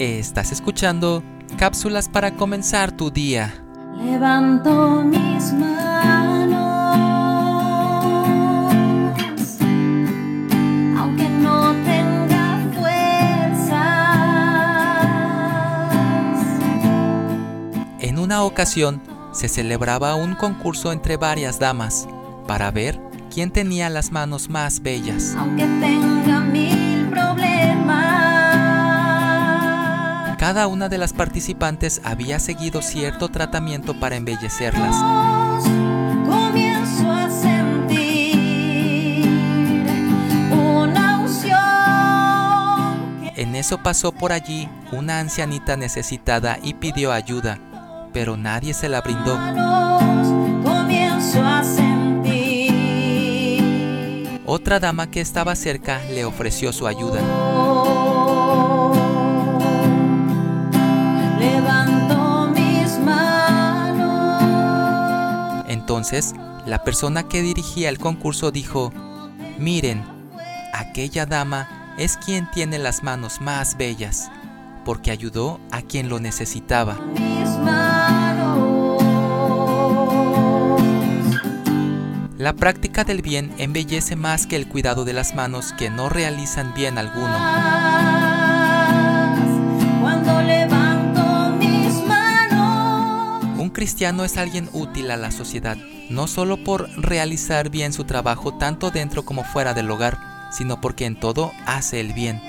Estás 0.00 0.50
escuchando 0.50 1.22
cápsulas 1.58 2.08
para 2.08 2.34
comenzar 2.34 2.90
tu 2.90 3.10
día. 3.10 3.62
Levanto 3.98 5.02
mis 5.02 5.52
manos, 5.52 6.56
aunque 10.98 11.28
no 11.28 11.74
tenga 11.84 12.66
fuerzas. 12.72 13.76
En 17.98 18.18
una 18.18 18.42
ocasión 18.44 19.02
se 19.32 19.50
celebraba 19.50 20.14
un 20.14 20.34
concurso 20.34 20.92
entre 20.92 21.18
varias 21.18 21.58
damas 21.58 22.08
para 22.46 22.70
ver 22.70 22.98
quién 23.30 23.50
tenía 23.50 23.90
las 23.90 24.12
manos 24.12 24.48
más 24.48 24.80
bellas. 24.80 25.34
Aunque 25.36 25.64
tenga 25.64 26.40
mil 26.40 26.89
Cada 30.40 30.66
una 30.68 30.88
de 30.88 30.96
las 30.96 31.12
participantes 31.12 32.00
había 32.02 32.38
seguido 32.38 32.80
cierto 32.80 33.28
tratamiento 33.28 34.00
para 34.00 34.16
embellecerlas. 34.16 34.96
Comienzo 36.26 37.12
a 37.12 37.28
sentir 37.28 38.48
una 40.50 41.20
unción 41.20 41.60
que 43.34 43.42
En 43.42 43.54
eso 43.54 43.82
pasó 43.82 44.12
por 44.12 44.32
allí 44.32 44.66
una 44.92 45.18
ancianita 45.18 45.76
necesitada 45.76 46.58
y 46.62 46.72
pidió 46.72 47.12
ayuda, 47.12 47.58
pero 48.14 48.38
nadie 48.38 48.72
se 48.72 48.88
la 48.88 49.02
brindó. 49.02 49.36
manos 49.36 50.64
comienzo 50.64 51.44
a 51.44 51.62
sentir. 51.62 52.80
Otra 54.46 54.80
dama 54.80 55.10
que 55.10 55.20
estaba 55.20 55.54
cerca 55.54 56.00
le 56.10 56.24
ofreció 56.24 56.72
su 56.72 56.86
ayuda. 56.86 57.20
Entonces, 65.70 66.34
la 66.66 66.82
persona 66.82 67.28
que 67.28 67.42
dirigía 67.42 67.90
el 67.90 68.00
concurso 68.00 68.50
dijo, 68.50 68.92
miren, 69.56 70.02
aquella 70.74 71.26
dama 71.26 71.94
es 71.96 72.16
quien 72.16 72.50
tiene 72.50 72.80
las 72.80 73.04
manos 73.04 73.40
más 73.40 73.76
bellas, 73.76 74.32
porque 74.84 75.12
ayudó 75.12 75.60
a 75.70 75.82
quien 75.82 76.08
lo 76.08 76.18
necesitaba. 76.18 76.98
La 82.36 82.52
práctica 82.54 83.04
del 83.04 83.22
bien 83.22 83.54
embellece 83.58 84.16
más 84.16 84.48
que 84.48 84.56
el 84.56 84.66
cuidado 84.66 85.04
de 85.04 85.12
las 85.12 85.36
manos 85.36 85.72
que 85.72 85.88
no 85.88 86.08
realizan 86.08 86.74
bien 86.74 86.98
alguno. 86.98 88.39
Cristiano 93.90 94.24
es 94.24 94.36
alguien 94.36 94.70
útil 94.72 95.10
a 95.10 95.16
la 95.16 95.32
sociedad, 95.32 95.76
no 96.10 96.28
solo 96.28 96.62
por 96.62 96.88
realizar 96.96 97.70
bien 97.70 97.92
su 97.92 98.04
trabajo 98.04 98.54
tanto 98.54 98.92
dentro 98.92 99.24
como 99.24 99.42
fuera 99.42 99.74
del 99.74 99.90
hogar, 99.90 100.16
sino 100.52 100.80
porque 100.80 101.06
en 101.06 101.18
todo 101.18 101.50
hace 101.66 101.98
el 101.98 102.12
bien. 102.12 102.40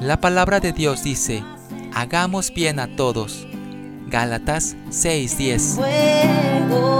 La 0.00 0.18
palabra 0.20 0.58
de 0.58 0.72
Dios 0.72 1.04
dice, 1.04 1.44
hagamos 1.94 2.52
bien 2.52 2.80
a 2.80 2.88
todos. 2.96 3.46
Gálatas 4.08 4.74
6:10. 4.90 5.76
Fuego. 5.76 6.96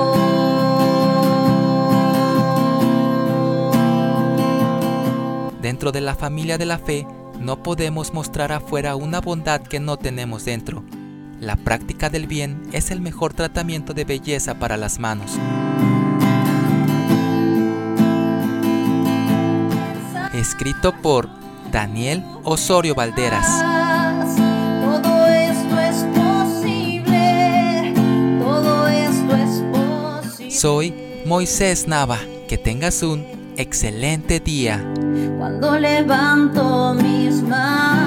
Dentro 5.61 5.91
de 5.91 6.01
la 6.03 6.15
familia 6.15 6.57
de 6.57 6.67
la 6.67 6.79
fe, 6.79 7.05
no 7.41 7.63
podemos 7.63 8.13
mostrar 8.13 8.53
afuera 8.53 8.97
una 8.97 9.21
bondad 9.21 9.61
que 9.61 9.81
no 9.81 9.97
tenemos 9.97 10.45
dentro. 10.45 10.85
La 11.41 11.57
práctica 11.57 12.09
del 12.09 12.27
bien 12.27 12.63
es 12.73 12.91
el 12.91 13.01
mejor 13.01 13.35
tratamiento 13.35 13.93
de 13.93 14.05
belleza 14.05 14.59
para 14.59 14.77
las 14.77 14.99
manos. 14.99 15.33
Escrito 20.33 20.93
por 21.03 21.29
Daniel 21.71 22.25
Osorio 22.45 22.95
Valderas. 22.95 23.47
Soy 30.51 30.95
Moisés 31.27 31.87
Nava. 31.87 32.19
Que 32.49 32.57
tengas 32.57 33.03
un 33.03 33.36
excelente 33.57 34.41
día. 34.41 34.85
Cuando 35.39 35.79
levanto 35.79 36.95
mis 36.95 37.43
manos. 37.43 38.06